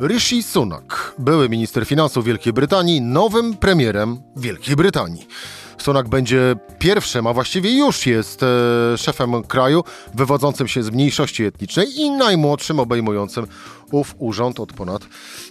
[0.00, 5.26] Rishi Sunak, były minister finansów Wielkiej Brytanii, nowym premierem Wielkiej Brytanii.
[5.78, 8.46] Sunak będzie pierwszym, a właściwie już jest e,
[8.98, 9.84] szefem kraju
[10.14, 13.46] wywodzącym się z mniejszości etnicznej i najmłodszym obejmującym
[13.92, 15.02] ów urząd od ponad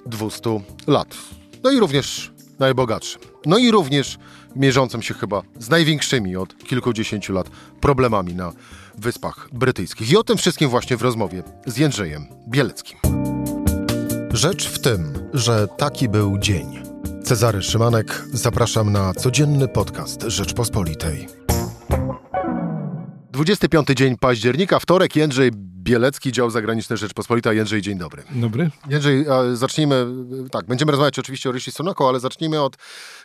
[0.05, 1.15] 200 lat.
[1.63, 3.21] No i również najbogatszym.
[3.45, 4.17] No i również
[4.55, 7.49] mierzącym się chyba z największymi od kilkudziesięciu lat
[7.81, 8.51] problemami na
[8.97, 10.11] Wyspach Brytyjskich.
[10.11, 13.16] I o tym wszystkim właśnie w rozmowie z Jędrzejem Bieleckim.
[14.37, 16.83] Rzecz w tym, że taki był dzień.
[17.23, 21.27] Cezary Szymanek, zapraszam na codzienny podcast Rzeczpospolitej.
[23.31, 27.53] 25 dzień października, wtorek, Jędrzej Bielecki, dział zagraniczny Rzeczpospolita.
[27.53, 28.23] Jędrzej, dzień dobry.
[28.31, 28.69] Dobry.
[28.89, 30.05] Jędrzej, zacznijmy,
[30.51, 32.77] tak, będziemy rozmawiać oczywiście o Rishi Sunaku, ale zacznijmy od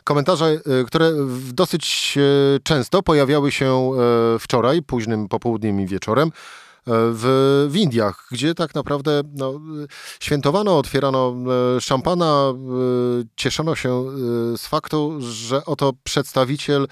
[0.04, 0.44] komentarzy,
[0.80, 1.12] e, które
[1.52, 6.32] dosyć e, często pojawiały się e, wczoraj, późnym popołudniem i wieczorem
[6.86, 9.60] w, w Indiach, gdzie tak naprawdę no,
[10.20, 11.34] świętowano, otwierano
[11.80, 12.52] szampana,
[13.36, 14.04] cieszono się
[14.56, 16.88] z faktu, że oto przedstawiciel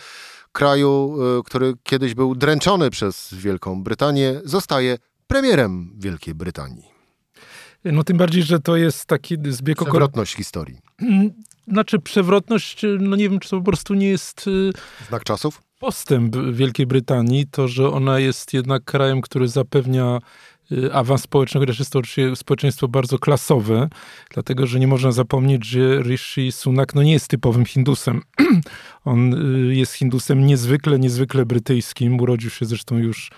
[0.53, 6.91] kraju, który kiedyś był dręczony przez Wielką Brytanię, zostaje premierem Wielkiej Brytanii.
[7.85, 10.37] No tym bardziej, że to jest taki zbieg okoliczności.
[10.37, 10.79] Historii.
[11.69, 14.47] Znaczy przewrotność, no nie wiem, czy to po prostu nie jest...
[14.47, 14.71] Y,
[15.09, 15.63] Znak czasów?
[15.79, 20.19] Postęp Wielkiej Brytanii, to, że ona jest jednak krajem, który zapewnia
[20.73, 23.89] y, awans społeczny, chociaż jest to oczywiście społeczeństwo bardzo klasowe,
[24.31, 28.23] dlatego, że nie można zapomnieć, że Rishi Sunak no nie jest typowym Hindusem.
[29.05, 29.35] On
[29.71, 32.21] jest Hindusem niezwykle, niezwykle brytyjskim.
[32.21, 33.31] Urodził się zresztą już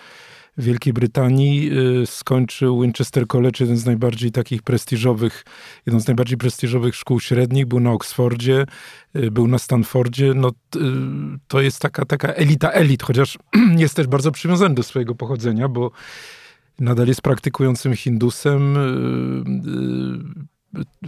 [0.58, 1.70] Wielkiej Brytanii.
[2.02, 5.44] Y, skończył Winchester College, jeden z najbardziej takich prestiżowych,
[5.86, 7.66] jedną z najbardziej prestiżowych szkół średnich.
[7.66, 8.66] Był na Oksfordzie,
[9.16, 10.32] y, był na Stanfordzie.
[10.34, 10.80] No, y,
[11.48, 13.38] to jest taka, taka elita elit, chociaż
[13.76, 15.90] jest też bardzo przywiązany do swojego pochodzenia, bo
[16.78, 18.76] nadal jest praktykującym Hindusem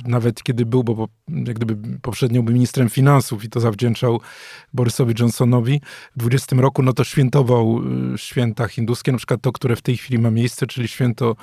[0.04, 4.20] nawet kiedy był, bo jak gdyby poprzednio był ministrem finansów i to zawdzięczał
[4.74, 5.80] Borysowi Johnsonowi
[6.16, 7.80] w 20 roku, no to świętował
[8.14, 11.36] y, święta hinduskie, na przykład to, które w tej chwili ma miejsce, czyli święto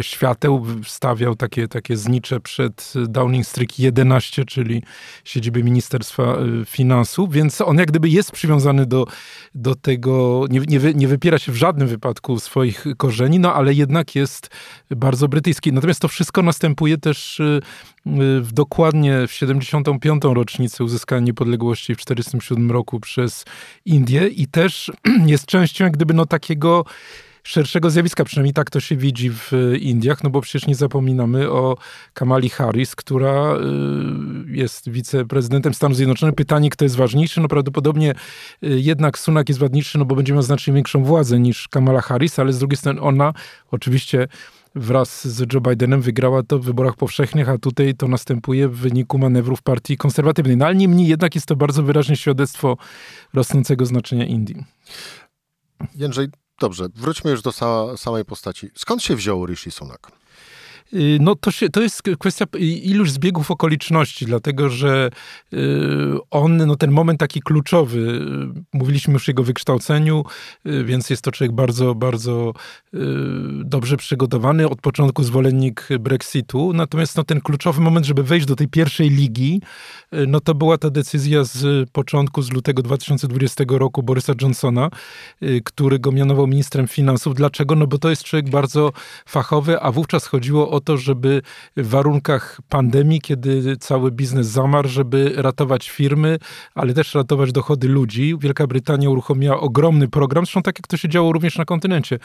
[0.00, 4.82] świateł, stawiał takie, takie znicze przed Downing Street 11, czyli
[5.24, 6.22] siedzibie Ministerstwa
[6.62, 9.06] y, Finansów, więc on jak gdyby jest przywiązany do,
[9.54, 13.74] do tego, nie, nie, wy, nie wypiera się w żadnym wypadku swoich korzeni, no ale
[13.74, 14.50] jednak jest
[14.90, 15.72] bardzo brytyjski.
[15.72, 17.60] Natomiast to wszystko następuje też y,
[18.06, 20.22] y, w dokładnie w 75.
[20.24, 23.44] rocznicę uzyskania niepodległości w 1947 roku przez
[23.84, 24.92] Indię i też
[25.26, 26.84] jest częścią jak gdyby no takiego
[27.46, 31.76] szerszego zjawiska, przynajmniej tak to się widzi w Indiach, no bo przecież nie zapominamy o
[32.14, 36.34] Kamali Harris, która y, jest wiceprezydentem Stanów Zjednoczonych.
[36.34, 37.40] Pytanie, kto jest ważniejszy?
[37.40, 38.14] No prawdopodobnie
[38.62, 42.38] y, jednak Sunak jest ważniejszy, no bo będzie miał znacznie większą władzę niż Kamala Harris,
[42.38, 43.32] ale z drugiej strony ona
[43.70, 44.28] oczywiście
[44.74, 49.18] wraz z Joe Bidenem wygrała to w wyborach powszechnych, a tutaj to następuje w wyniku
[49.18, 50.56] manewrów partii konserwatywnej.
[50.56, 52.76] No ale niemniej jednak jest to bardzo wyraźne świadectwo
[53.34, 54.64] rosnącego znaczenia Indii.
[55.94, 56.28] Jędrzej,
[56.60, 58.70] Dobrze, wróćmy już do sa samej postaci.
[58.74, 60.12] Skąd się wziął Rishi Sunak?
[60.94, 65.10] Y, no to, się, to jest kwestia iluś zbiegów okoliczności, dlatego że
[65.52, 65.56] y,
[66.30, 70.24] on, no ten moment taki kluczowy, y, mówiliśmy już o jego wykształceniu,
[70.64, 72.52] więc jest to człowiek bardzo, bardzo
[73.64, 78.68] dobrze przygotowany, od początku zwolennik Brexitu, natomiast no ten kluczowy moment, żeby wejść do tej
[78.68, 79.60] pierwszej ligi,
[80.26, 84.90] no to była ta decyzja z początku, z lutego 2020 roku Borysa Johnsona,
[85.64, 87.34] który go mianował ministrem finansów.
[87.34, 87.74] Dlaczego?
[87.74, 88.92] No bo to jest człowiek bardzo
[89.26, 91.42] fachowy, a wówczas chodziło o to, żeby
[91.76, 96.38] w warunkach pandemii, kiedy cały biznes zamarł, żeby ratować firmy,
[96.74, 98.34] ale też ratować dochody ludzi.
[98.38, 102.18] Wielka Brytania uruchomiła ogromny program, zresztą tak jak to się działo również na kontynencie,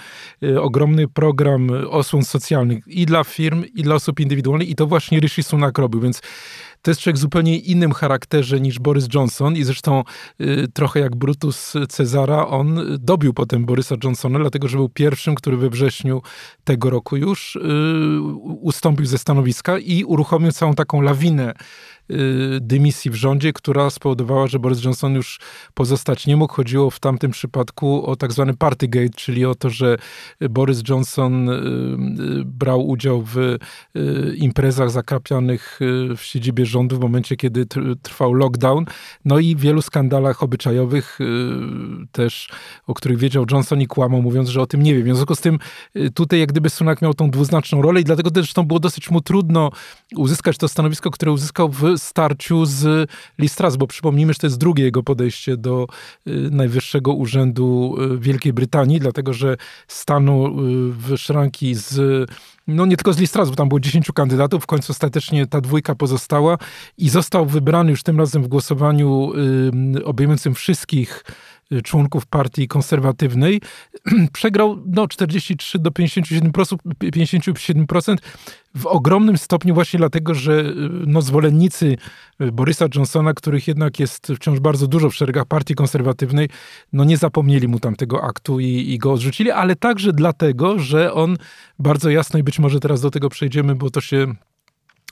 [0.43, 5.19] y, ogromny program osłon socjalnych i dla firm, i dla osób indywidualnych i to właśnie
[5.19, 6.21] Rishi Sunak robił, więc
[6.81, 10.03] to jest człowiek zupełnie innym charakterze niż Boris Johnson i zresztą
[10.41, 15.57] y, trochę jak Brutus Cezara, on dobił potem Borysa Johnsona, dlatego że był pierwszym, który
[15.57, 16.21] we wrześniu
[16.63, 17.59] tego roku już y,
[18.61, 21.53] ustąpił ze stanowiska i uruchomił całą taką lawinę
[22.61, 25.39] dymisji w rządzie, która spowodowała, że Boris Johnson już
[25.73, 26.53] pozostać nie mógł.
[26.53, 29.97] Chodziło w tamtym przypadku o tak zwany Partygate, czyli o to, że
[30.49, 33.57] Boris Johnson y, y, brał udział w
[34.35, 35.79] imprezach zakapianych
[36.17, 37.65] w siedzibie rządu w momencie, kiedy
[38.01, 38.85] trwał lockdown.
[39.25, 41.19] No i wielu skandalach obyczajowych
[42.11, 42.49] też,
[42.87, 45.03] o których wiedział Johnson i kłamał, mówiąc, że o tym nie wie.
[45.03, 45.59] W związku z tym
[46.13, 49.71] tutaj jak gdyby Sunak miał tą dwuznaczną rolę i dlatego zresztą było dosyć mu trudno
[50.15, 53.09] uzyskać to stanowisko, które uzyskał w starciu z
[53.39, 55.87] Listras, bo przypomnijmy, że to jest drugie jego podejście do
[56.27, 59.57] y, Najwyższego Urzędu y, Wielkiej Brytanii, dlatego że
[59.87, 60.51] stanął y,
[60.93, 62.29] w szranki z
[62.69, 65.95] no nie tylko z Listras, bo tam było 10 kandydatów, w końcu ostatecznie ta dwójka
[65.95, 66.57] pozostała
[66.97, 69.31] i został wybrany już tym razem w głosowaniu
[69.95, 71.23] y, obejmującym wszystkich
[71.73, 73.61] Y, członków partii konserwatywnej,
[74.33, 78.17] przegrał no, 43 do 57%, 57%
[78.75, 80.73] w ogromnym stopniu właśnie dlatego, że y,
[81.07, 81.97] no, zwolennicy
[82.41, 86.49] y, Borysa Johnsona, których jednak jest wciąż bardzo dużo w szeregach partii konserwatywnej,
[86.93, 91.13] no nie zapomnieli mu tam tego aktu i, i go odrzucili, ale także dlatego, że
[91.13, 91.37] on
[91.79, 94.35] bardzo jasno i być może teraz do tego przejdziemy, bo to się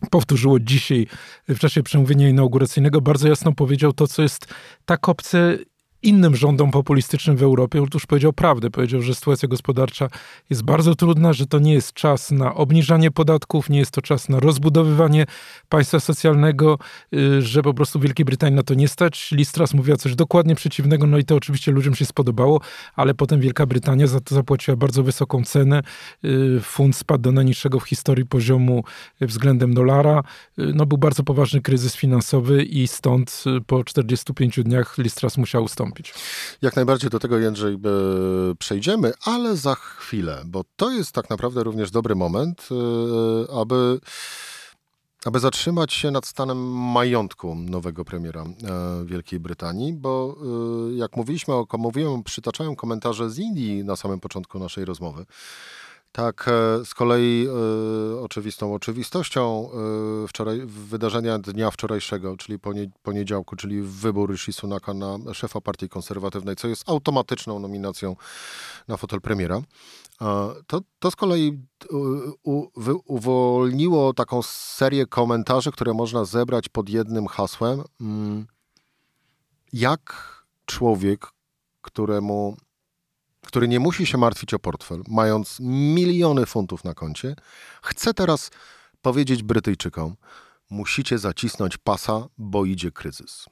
[0.09, 1.07] powtórzyło dzisiaj
[1.49, 4.47] w czasie przemówienia inauguracyjnego, bardzo jasno powiedział to, co jest
[4.85, 5.57] tak obce
[6.07, 7.81] innym rządom populistycznym w Europie.
[7.81, 8.69] Otóż powiedział prawdę.
[8.69, 10.07] Powiedział, że sytuacja gospodarcza
[10.49, 14.29] jest bardzo trudna, że to nie jest czas na obniżanie podatków, nie jest to czas
[14.29, 15.25] na rozbudowywanie
[15.69, 16.79] państwa socjalnego,
[17.13, 19.31] y, że po prostu Wielkiej Brytanii na to nie stać.
[19.31, 22.61] Listras mówiła coś dokładnie przeciwnego, no i to oczywiście ludziom się spodobało,
[22.95, 25.81] ale potem Wielka Brytania za to zapłaciła bardzo wysoką cenę.
[26.25, 28.83] Y, Fund spadł do najniższego w historii poziomu
[29.21, 30.23] względem dolara.
[30.59, 35.96] Y, no był bardzo poważny kryzys finansowy i stąd po 45 dniach Listras musiał ustąpić
[36.61, 37.79] Jak najbardziej do tego, Jędrzej, e,
[38.59, 43.99] przejdziemy, ale za chwilę, bo to jest tak naprawdę również dobry moment, e, aby
[45.25, 50.37] aby zatrzymać się nad stanem majątku nowego premiera e, Wielkiej Brytanii, bo
[50.95, 55.25] jak mówiliśmy, o, mówiłem, przytaczają komentarze z Indii na samym początku naszej rozmowy.
[56.17, 57.47] Tak, e, z kolei
[58.15, 59.69] y, oczywistą oczywistością
[60.23, 62.59] y, wczoraj, wydarzenia dnia wczorajszego, czyli
[63.03, 68.15] poniedziałku, czyli wybór Rishi Sunaka na szefa partii konserwatywnej, co jest automatyczną nominacją
[68.87, 69.61] na fotel premiera.
[70.67, 71.59] To, to z kolei
[72.43, 72.67] u,
[73.05, 77.83] uwolniło taką serię komentarzy, które można zebrać pod jednym hasłem.
[78.01, 78.47] Mm,
[79.73, 80.33] jak
[80.65, 81.27] człowiek,
[81.81, 82.57] któremu
[83.47, 87.35] który nie musi się martwić o portfel, mając miliony funtów na koncie,
[87.81, 88.51] chce teraz
[89.01, 90.15] powiedzieć Brytyjczykom:
[90.69, 93.45] musicie zacisnąć pasa, bo idzie kryzys.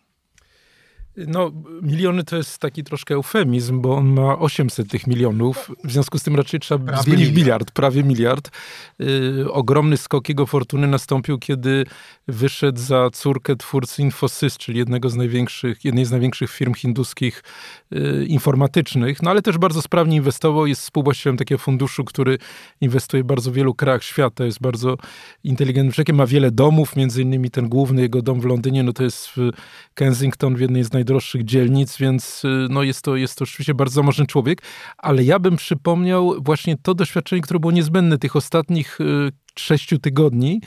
[1.18, 1.52] No,
[1.82, 6.24] miliony to jest taki troszkę eufemizm, bo on ma 800 tych milionów, w związku z
[6.24, 7.38] tym raczej trzeba prawie zmienić miliard.
[7.38, 8.52] miliard, prawie miliard.
[9.00, 11.86] Yy, ogromny skok jego fortuny nastąpił, kiedy
[12.28, 17.44] wyszedł za córkę twórcy Infosys, czyli jednego z największych, jednej z największych firm hinduskich
[17.92, 22.38] yy, informatycznych, no ale też bardzo sprawnie inwestował, jest współwłaścicielem takiego funduszu, który
[22.82, 24.98] inwestuje w bardzo wielu krajach świata, jest bardzo
[25.44, 29.04] inteligentnym człowiekiem, ma wiele domów, między innymi ten główny jego dom w Londynie, no to
[29.04, 29.50] jest w
[29.94, 33.74] Kensington, w jednej z naj najdroższych dzielnic, więc y, no jest, to, jest to oczywiście
[33.74, 34.62] bardzo zamożny człowiek,
[34.98, 40.62] ale ja bym przypomniał właśnie to doświadczenie, które było niezbędne tych ostatnich y, sześciu tygodni,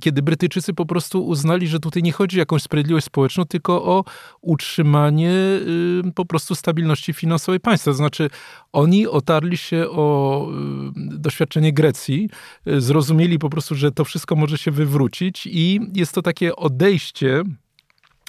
[0.00, 4.04] kiedy Brytyjczycy po prostu uznali, że tutaj nie chodzi o jakąś sprawiedliwość społeczną, tylko o
[4.40, 7.90] utrzymanie y, po prostu stabilności finansowej państwa.
[7.90, 8.30] To znaczy
[8.72, 10.48] oni otarli się o
[10.96, 12.28] doświadczenie Grecji,
[12.66, 17.44] zrozumieli po prostu, że to wszystko może się wywrócić i jest to takie odejście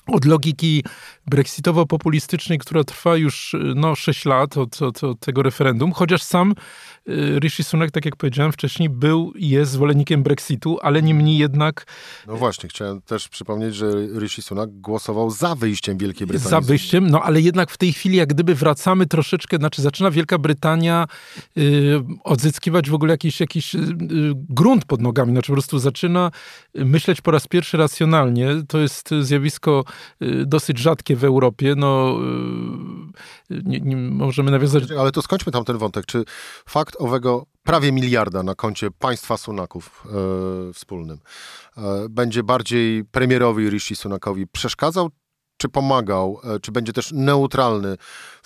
[0.07, 0.83] od logiki
[1.31, 6.53] brexitowo-populistycznej, która trwa już no, 6 lat od, od, od, tego referendum, chociaż sam
[7.09, 11.85] y, Rishi Sunak, tak jak powiedziałem wcześniej, był i jest zwolennikiem Brexitu, ale niemniej jednak...
[12.27, 16.49] No właśnie, chciałem też przypomnieć, że Rishi Sunak głosował za wyjściem Wielkiej Brytanii.
[16.49, 20.37] Za wyjściem, no ale jednak w tej chwili jak gdyby wracamy troszeczkę, znaczy zaczyna Wielka
[20.37, 21.07] Brytania
[21.57, 23.79] y, odzyskiwać w ogóle jakiś, jakiś y,
[24.49, 26.31] grunt pod nogami, znaczy po prostu zaczyna
[26.75, 28.47] myśleć po raz pierwszy racjonalnie.
[28.67, 29.83] To jest zjawisko
[30.45, 31.73] dosyć rzadkie w Europie.
[31.77, 32.17] No,
[33.51, 34.83] y, nie, nie możemy nawiązać...
[34.99, 36.05] Ale to skończmy tam ten wątek.
[36.05, 36.23] Czy
[36.65, 40.07] fakt owego prawie miliarda na koncie państwa Sunaków
[40.69, 41.19] e, wspólnym
[41.77, 45.09] e, będzie bardziej premierowi Rishi Sunakowi przeszkadzał,
[45.57, 47.97] czy pomagał, e, czy będzie też neutralny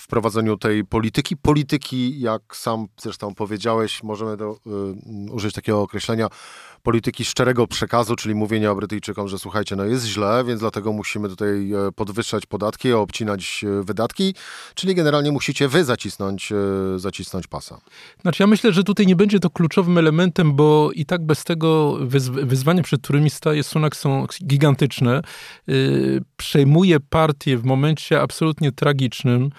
[0.05, 1.37] w prowadzeniu tej polityki.
[1.37, 4.57] Polityki, jak sam zresztą powiedziałeś, możemy to,
[5.27, 6.29] y, użyć takiego określenia,
[6.85, 11.71] polityki szczerego przekazu, czyli mówienia Brytyjczykom, że słuchajcie, no jest źle, więc dlatego musimy tutaj
[11.73, 14.35] e, podwyższać podatki, obcinać e, wydatki,
[14.75, 16.55] czyli generalnie musicie wy zacisnąć, e,
[16.99, 17.81] zacisnąć pasa.
[18.21, 21.97] Znaczy ja myślę, że tutaj nie będzie to kluczowym elementem, bo i tak bez tego
[22.43, 25.21] wyzwania, przed którymi staje Sunak są gigantyczne.
[26.37, 29.49] Przejmuje partię w momencie absolutnie tragicznym,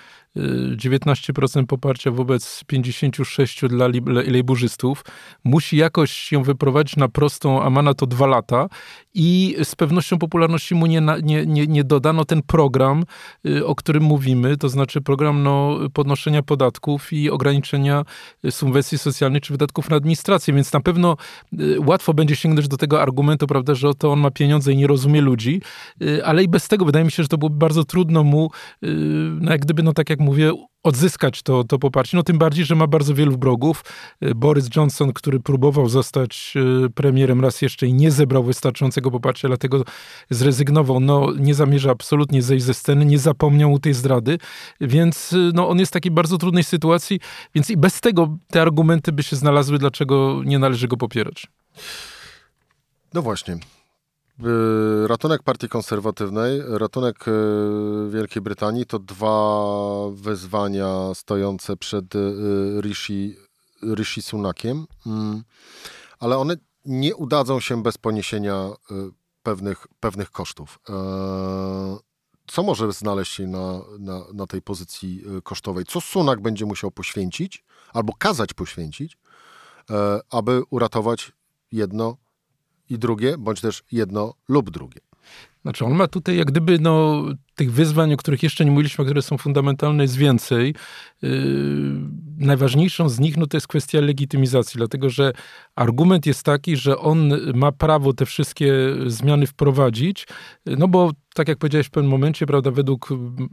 [0.77, 3.89] 19% poparcia wobec 56% dla
[4.23, 5.05] lejburzystów.
[5.45, 8.69] Musi jakoś ją wyprowadzić na prostą, a ma na to dwa lata
[9.15, 13.05] i z pewnością popularności mu nie, nie, nie, nie dodano ten program,
[13.47, 18.05] y, o którym mówimy, to znaczy program no, podnoszenia podatków i ograniczenia
[18.51, 21.17] subwencji socjalnych czy wydatków na administrację, więc na pewno
[21.61, 24.87] y, łatwo będzie sięgnąć do tego argumentu, prawda, że oto on ma pieniądze i nie
[24.87, 25.61] rozumie ludzi,
[26.03, 28.51] y, ale i bez tego wydaje mi się, że to byłoby bardzo trudno mu,
[29.41, 30.53] no jak gdyby, no tak jak mówię,
[30.83, 32.17] odzyskać to, to poparcie.
[32.17, 33.85] No tym bardziej, że ma bardzo wielu wrogów.
[34.25, 36.55] Y, Boris Johnson, który próbował zostać
[36.87, 39.85] y, premierem raz jeszcze i nie zebrał wystarczającego poparcia, dlatego
[40.31, 41.01] zrezygnował.
[41.01, 44.39] No nie zamierza absolutnie zejść ze sceny, nie zapomniał tej zdrady,
[44.81, 47.21] więc y, no, on jest w takiej bardzo trudnej sytuacji,
[47.55, 51.47] więc i bez tego te argumenty by się znalazły, dlaczego nie należy go popierać.
[53.15, 53.59] No właśnie.
[55.07, 57.33] Ratunek Partii Konserwatywnej, ratunek e,
[58.11, 59.67] Wielkiej Brytanii to dwa
[60.13, 62.19] wyzwania stojące przed e,
[62.81, 63.37] Rishi,
[63.95, 65.43] Rishi Sunakiem, mm.
[66.19, 68.95] ale one nie udadzą się bez poniesienia e,
[69.43, 70.79] pewnych, pewnych kosztów.
[72.47, 75.85] Co może znaleźć się na, na, na tej pozycji kosztowej?
[75.85, 79.19] Co Sunak będzie musiał poświęcić albo kazać poświęcić,
[80.31, 81.33] aby uratować
[81.73, 82.17] jedno
[82.91, 85.01] i drugie, bądź też jedno lub drugie.
[85.67, 89.23] Znaczy on ma tutaj jak gdyby no, tych wyzwań, o których jeszcze nie mówiliśmy, które
[89.23, 90.75] są fundamentalne, jest więcej.
[91.23, 91.31] Yy,
[92.39, 95.33] najważniejszą z nich no, to jest kwestia legitymizacji, dlatego że
[95.75, 98.73] argument jest taki, że on ma prawo te wszystkie
[99.07, 100.27] zmiany wprowadzić,
[100.67, 103.09] no bo tak jak powiedziałeś w pewnym momencie, prawda, według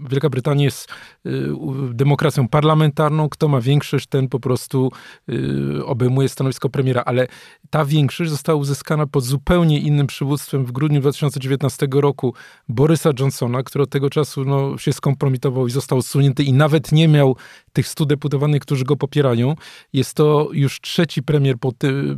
[0.10, 0.92] Wielka Brytania jest
[1.26, 1.50] y,
[1.94, 4.92] demokracją parlamentarną, kto ma większość, ten po prostu
[5.30, 7.28] y, obejmuje stanowisko premiera, ale
[7.70, 12.34] ta większość została uzyskana pod zupełnie innym przywództwem w grudniu 2019 roku
[12.70, 17.08] Borysa Johnsona, który od tego czasu no, się skompromitował i został odsunięty i nawet nie
[17.08, 17.36] miał
[17.74, 19.56] tych stu deputowanych, którzy go popierają.
[19.94, 22.16] Jest to już trzeci premier po ty, y,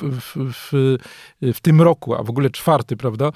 [0.00, 0.96] w, w,
[1.42, 3.30] w, tym roku, a w ogóle czwarty, prawda,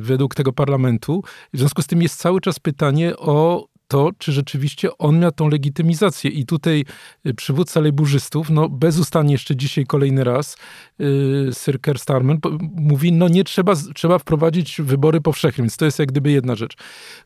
[0.00, 1.22] według tego parlamentu.
[1.52, 5.48] W związku z tym jest cały czas pytanie o to, czy rzeczywiście on miał tą
[5.48, 6.30] legitymizację.
[6.30, 6.84] I tutaj
[7.26, 10.56] y, przywódca lejburzystów, no bezustannie jeszcze dzisiaj kolejny raz,
[10.98, 12.36] yy, Sir Keir Starmer
[12.76, 16.76] mówi, no nie trzeba, trzeba wprowadzić wybory powszechne, więc to jest jak gdyby jedna rzecz.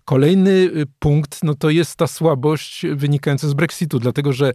[0.04, 4.52] Kolejny y, punkt, no to jest ta słabość wynikająca z Brexitu, dlatego że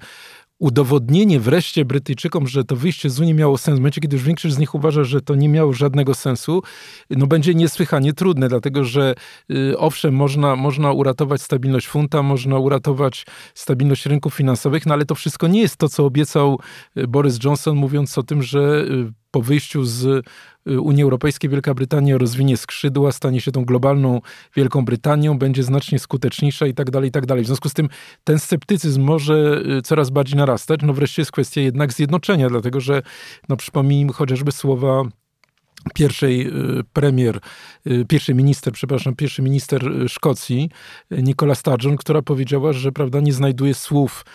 [0.62, 4.56] udowodnienie wreszcie Brytyjczykom, że to wyjście z Unii miało sens, w momencie, kiedy już większość
[4.56, 6.64] z nich uważa, że to nie miało żadnego sensu,
[7.10, 9.16] no będzie niesłychanie trudne, dlatego że
[9.52, 15.16] y, owszem, można, można uratować stabilność funta, można uratować stabilność rynków finansowych, no ale to
[15.16, 16.60] wszystko nie jest to, co obiecał
[16.98, 20.26] y, Boris Johnson, mówiąc o tym, że y, po wyjściu z
[20.66, 24.22] Unii Europejskiej Wielka Brytania rozwinie skrzydła, stanie się tą globalną
[24.56, 27.44] Wielką Brytanią, będzie znacznie skuteczniejsza i tak dalej, i tak dalej.
[27.44, 27.90] W związku z tym
[28.24, 30.80] ten sceptycyzm może y, coraz bardziej narastać.
[30.84, 33.02] No wreszcie jest kwestia jednak zjednoczenia, dlatego że
[33.50, 35.04] no przypomnijmy chociażby słowa
[35.94, 37.40] pierwszej y, premier,
[37.88, 40.70] y, pierwszy minister, przepraszam, pierwszy minister y, Szkocji,
[41.12, 44.26] Nicola Sturgeon, która powiedziała, że prawda, nie znajduje słów,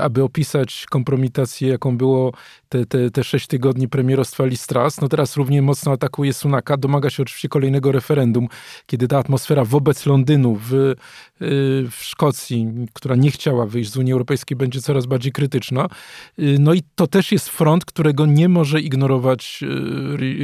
[0.00, 2.32] aby opisać kompromitację, jaką było
[2.68, 5.00] te, te, te sześć tygodni premierostwa Listras.
[5.00, 8.48] No teraz równie mocno atakuje Sunaka, domaga się oczywiście kolejnego referendum,
[8.86, 10.94] kiedy ta atmosfera wobec Londynu w,
[11.90, 15.88] w Szkocji, która nie chciała wyjść z Unii Europejskiej, będzie coraz bardziej krytyczna.
[16.38, 19.64] No i to też jest front, którego nie może ignorować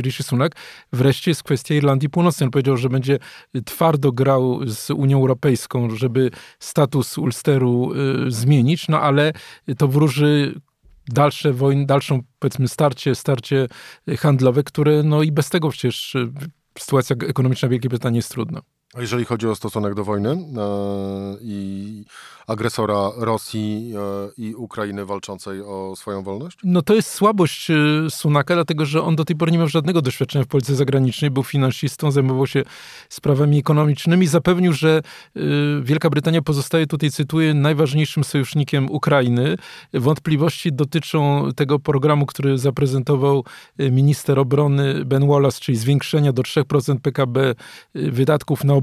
[0.02, 0.56] Rishi Sunak?
[0.92, 2.46] Wreszcie jest kwestia Irlandii Północnej.
[2.46, 3.18] On powiedział, że będzie
[3.64, 7.92] twardo grał z Unią Europejską, żeby status Ulsteru
[8.26, 9.32] y, zmienić, no ale
[9.78, 10.60] to wróży
[11.08, 13.66] dalsze wojny, dalszą powiedzmy starcie, starcie
[14.18, 16.32] handlowe, które no i bez tego przecież y,
[16.78, 18.60] sytuacja ekonomiczna Wielkiej Brytanii jest trudna.
[18.94, 20.36] A jeżeli chodzi o stosunek do wojny e,
[21.40, 22.04] i
[22.46, 26.58] agresora Rosji e, i Ukrainy walczącej o swoją wolność?
[26.64, 27.74] No to jest słabość e,
[28.10, 31.42] Sunaka, dlatego że on do tej pory nie miał żadnego doświadczenia w polityce zagranicznej, był
[31.42, 32.62] finansistą, zajmował się
[33.08, 35.02] sprawami ekonomicznymi, zapewnił, że
[35.36, 35.40] e,
[35.82, 39.56] Wielka Brytania pozostaje, tutaj cytuję, najważniejszym sojusznikiem Ukrainy.
[39.94, 43.44] Wątpliwości dotyczą tego programu, który zaprezentował
[43.78, 47.54] minister obrony Ben Wallace, czyli zwiększenia do 3% PKB
[47.94, 48.81] wydatków na.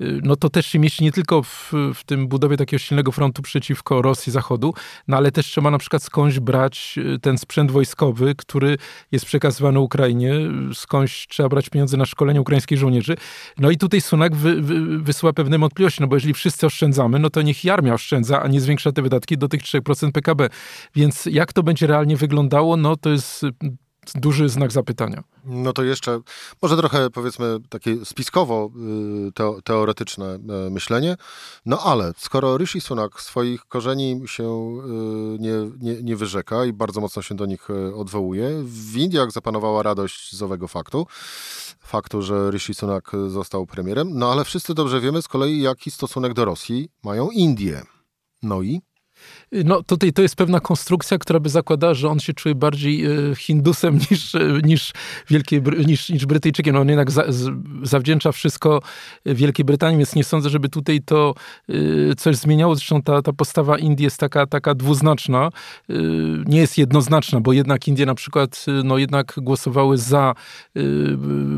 [0.00, 4.02] No to też się mieści nie tylko w, w tym budowie takiego silnego frontu przeciwko
[4.02, 4.74] Rosji Zachodu,
[5.08, 8.76] no ale też trzeba na przykład skądś brać y, ten sprzęt wojskowy, który
[9.12, 10.34] jest przekazywany Ukrainie,
[10.74, 13.16] skądś trzeba brać pieniądze na szkolenie ukraińskich żołnierzy.
[13.58, 17.30] No i tutaj Sunak wy, wy, wysyła pewne wątpliwości, no bo jeżeli wszyscy oszczędzamy, no
[17.30, 20.48] to niech armia oszczędza, a nie zwiększa te wydatki do tych 3% PKB.
[20.94, 23.46] Więc jak to będzie realnie wyglądało, no to jest
[24.14, 25.24] duży znak zapytania.
[25.44, 26.20] No to jeszcze,
[26.62, 28.70] może trochę powiedzmy takie spiskowo
[29.58, 31.16] y, teoretyczne e, myślenie,
[31.66, 37.00] no ale skoro Rishi Sunak swoich korzeni się y, nie, nie, nie wyrzeka i bardzo
[37.00, 41.06] mocno się do nich odwołuje, w Indiach zapanowała radość z owego faktu,
[41.80, 46.34] faktu, że Rishi Sunak został premierem, no ale wszyscy dobrze wiemy z kolei, jaki stosunek
[46.34, 47.82] do Rosji mają Indie.
[48.42, 48.80] No i
[49.64, 53.10] No tutaj to jest pewna konstrukcja, która by zakładała, że on się czuje bardziej e,
[53.36, 54.92] Hindusem niż, e, niż,
[55.30, 56.74] Wielkiej, niż, niż Brytyjczykiem.
[56.74, 57.24] No, on jednak za,
[57.82, 58.82] zawdzięcza wszystko
[59.26, 61.34] Wielkiej Brytanii, więc nie sądzę, żeby tutaj to
[61.68, 61.74] e,
[62.14, 62.74] coś zmieniało.
[62.74, 65.50] Zresztą ta, ta postawa Indii jest taka, taka dwuznaczna.
[66.46, 70.34] Nie jest jednoznaczna, bo jednak Indie na przykład no jednak głosowały za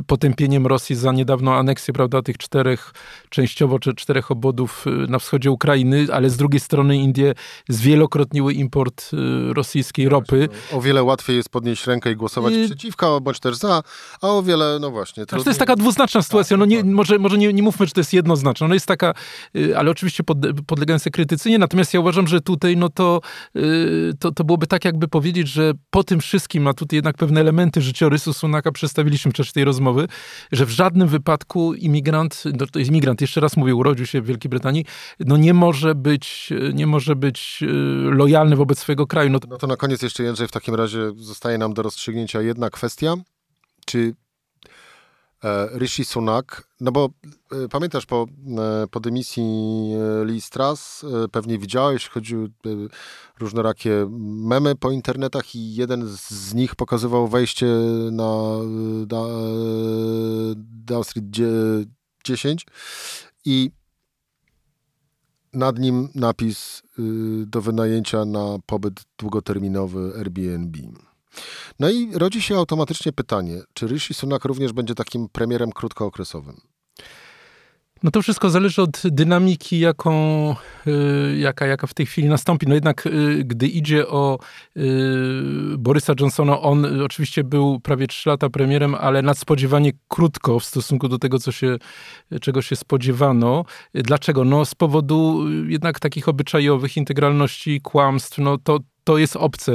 [0.06, 2.92] potępieniem Rosji, za niedawną aneksję, prawda, tych czterech,
[3.30, 7.34] częściowo czy czterech obwodów na wschodzie Ukrainy, ale z drugiej strony Indie
[7.68, 10.48] z zwielokrotniły import y, rosyjskiej ropy.
[10.72, 12.66] O wiele łatwiej jest podnieść rękę i głosować I...
[12.66, 13.82] przeciwko, bądź też za,
[14.22, 15.24] a o wiele, no właśnie.
[15.24, 16.56] Znaczy, to jest taka dwuznaczna sytuacja.
[16.56, 18.68] No nie, może może nie, nie mówmy, że to jest jednoznaczna.
[18.68, 19.14] No jest taka,
[19.56, 21.50] y, ale oczywiście pod, podlegająca krytyce.
[21.50, 23.20] Nie, natomiast ja uważam, że tutaj no to,
[23.56, 27.40] y, to, to byłoby tak jakby powiedzieć, że po tym wszystkim, a tutaj jednak pewne
[27.40, 30.08] elementy życiorysu Sunaka przedstawiliśmy w czasie tej rozmowy,
[30.52, 34.26] że w żadnym wypadku imigrant, no to jest imigrant, jeszcze raz mówię, urodził się w
[34.26, 34.84] Wielkiej Brytanii,
[35.20, 37.62] no nie może być, nie może być
[38.10, 39.30] lojalny wobec swojego kraju.
[39.30, 39.48] No to...
[39.48, 43.14] no to na koniec jeszcze Jędrzej, w takim razie zostaje nam do rozstrzygnięcia jedna kwestia,
[43.86, 44.14] czy
[45.44, 47.08] e, Rishi Sunak, no bo
[47.52, 48.26] e, pamiętasz po,
[48.58, 49.44] e, po dymisji
[50.24, 52.48] Lee Strass, pewnie widziałeś, chodziły
[53.40, 57.66] różnorakie memy po internetach i jeden z nich pokazywał wejście
[58.12, 58.56] na
[60.56, 61.26] Down Street
[62.24, 62.66] 10
[63.44, 63.70] i
[65.56, 70.76] nad nim napis y, do wynajęcia na pobyt długoterminowy Airbnb.
[71.78, 76.60] No i rodzi się automatycznie pytanie, czy Rishi Sunak również będzie takim premierem krótkookresowym?
[78.02, 80.54] No to wszystko zależy od dynamiki, jaką,
[80.86, 82.66] y, jaka, jaka w tej chwili nastąpi.
[82.66, 84.38] No jednak, y, gdy idzie o
[84.76, 84.80] y,
[85.78, 91.18] Borysa Johnsona, on oczywiście był prawie 3 lata premierem, ale nadspodziewanie krótko w stosunku do
[91.18, 91.76] tego, co się,
[92.40, 93.64] czego się spodziewano.
[93.94, 94.44] Dlaczego?
[94.44, 98.38] No z powodu jednak takich obyczajowych integralności, kłamstw.
[98.38, 99.72] No to, to jest obce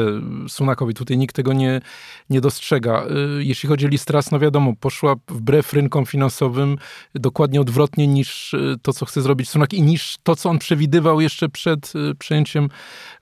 [0.47, 0.93] Sunakowi.
[0.93, 1.81] Tutaj nikt tego nie,
[2.29, 3.05] nie dostrzega.
[3.39, 6.77] Y, jeśli chodzi o Listras, no wiadomo, poszła wbrew rynkom finansowym
[7.15, 11.21] dokładnie odwrotnie niż y, to, co chce zrobić Sunak i niż to, co on przewidywał
[11.21, 12.69] jeszcze przed y, przejęciem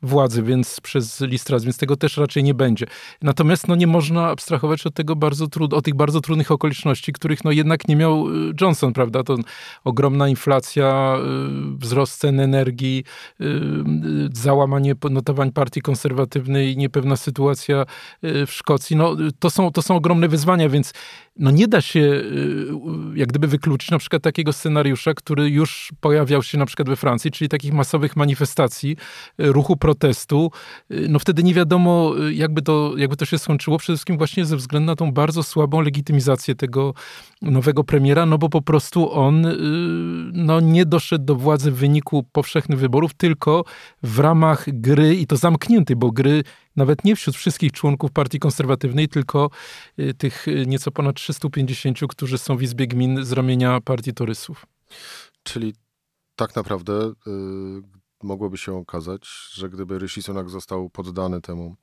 [0.01, 2.86] władzy, więc przez Listras, więc tego też raczej nie będzie.
[3.22, 7.44] Natomiast no, nie można abstrahować od tego bardzo trud, od tych bardzo trudnych okoliczności, których
[7.44, 8.25] no jednak nie miał
[8.62, 9.24] Johnson, prawda?
[9.24, 9.38] To
[9.84, 11.18] ogromna inflacja,
[11.77, 13.03] wzrost cen energii,
[14.33, 17.85] załamanie notowań partii konserwatywnej, konserwatywny i niepewna sytuacja
[18.24, 18.96] y, w Szkocji.
[18.96, 20.94] No, to, są, to są ogromne wyzwania, więc
[21.40, 22.68] no nie da się y,
[23.16, 27.32] jak gdyby wykluczyć na przykład takiego scenariusza, który już pojawiał się na przykład we Francji,
[27.32, 28.98] czyli takich masowych manifestacji,
[29.40, 30.52] y, ruchu protestu.
[30.90, 34.86] No wtedy nie wiadomo, jakby to, jakby to się skończyło, przede wszystkim właśnie ze względu
[34.86, 36.94] na tą bardzo słabą legitymizację tego
[37.42, 39.48] nowego premiera, no bo po prostu on
[40.34, 43.64] no, nie doszedł do władzy w wyniku powszechnych wyborów, tylko
[44.04, 46.44] w ramach gry i to zamkniętej bo gry
[46.75, 49.50] nawet nie wśród wszystkich członków partii konserwatywnej, tylko
[50.00, 54.66] y, tych y, nieco ponad 350, którzy są w Izbie Gmin z ramienia partii Torysów.
[55.44, 55.74] Czyli
[56.36, 57.14] tak naprawdę y,
[58.24, 61.75] mogłoby się okazać, że gdyby Rishi Sunak został poddany temu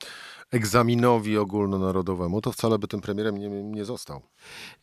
[0.53, 4.23] egzaminowi ogólnonarodowemu, to wcale by tym premierem nie, nie został.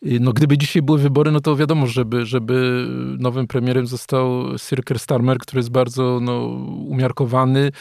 [0.02, 2.88] No gdyby dzisiaj były wybory, no to wiadomo, żeby, żeby
[3.20, 6.46] nowym premierem został Sir Keir Starmer, który jest bardzo no,
[6.88, 7.72] umiarkowany,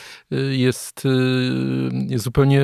[0.50, 1.02] jest,
[2.08, 2.62] jest zupełnie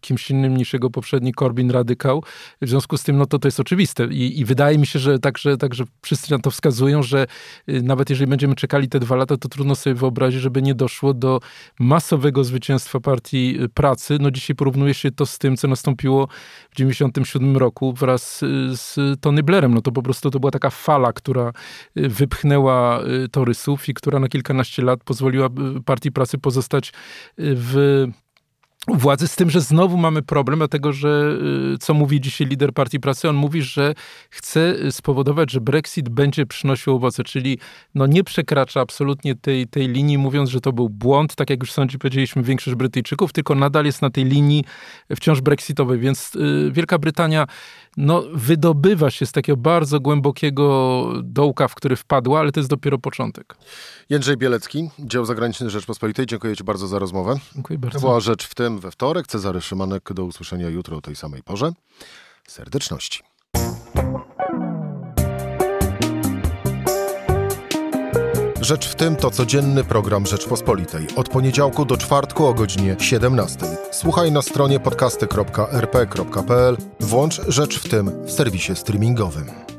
[0.00, 2.24] kimś innym niż jego poprzedni Corbyn radykał.
[2.62, 5.18] W związku z tym, no to to jest oczywiste i, i wydaje mi się, że
[5.18, 7.26] także, także wszyscy na to wskazują, że
[7.66, 11.40] nawet jeżeli będziemy czekali te dwa lata, to trudno sobie wyobrazić, żeby nie doszło do
[11.78, 14.18] masowego zwycięstwa partii pracy.
[14.20, 16.26] No dzisiaj porównuje się to z tym, co nastąpiło
[16.70, 18.38] w 1997 roku wraz
[18.72, 19.74] z Tony Blairem.
[19.74, 21.52] No to po prostu to była taka fala, która
[21.96, 23.00] wypchnęła
[23.32, 25.48] torysów i która na kilkanaście lat pozwoliła
[25.84, 26.92] partii pracy pozostać
[27.38, 28.06] w
[28.88, 31.38] władzy, z tym, że znowu mamy problem, dlatego że
[31.74, 33.28] y, co mówi dzisiaj lider Partii Pracy?
[33.28, 33.94] On mówi, że
[34.30, 37.58] chce spowodować, że Brexit będzie przynosił owoce, czyli
[37.94, 41.72] no nie przekracza absolutnie tej, tej linii, mówiąc, że to był błąd, tak jak już
[41.72, 44.64] sądzi, powiedzieliśmy, większość Brytyjczyków, tylko nadal jest na tej linii
[45.16, 47.46] wciąż brexitowej, więc y, Wielka Brytania
[47.96, 52.98] no, wydobywa się z takiego bardzo głębokiego dołka, w który wpadła, ale to jest dopiero
[52.98, 53.56] początek.
[54.10, 56.26] Jędrzej Bielecki, dział zagraniczny Rzeczpospolitej.
[56.26, 57.34] Dziękuję Ci bardzo za rozmowę.
[57.54, 57.98] Dziękuję bardzo.
[57.98, 59.26] To była Rzecz w tym we wtorek.
[59.26, 61.72] Cezary Szymanek, do usłyszenia jutro o tej samej porze.
[62.48, 63.22] Serdeczności.
[68.60, 71.06] Rzecz w tym to codzienny program Rzeczpospolitej.
[71.16, 73.58] Od poniedziałku do czwartku o godzinie 17.
[73.90, 76.76] Słuchaj na stronie podcasty.rp.pl.
[77.00, 79.71] Włącz Rzecz w tym w serwisie streamingowym.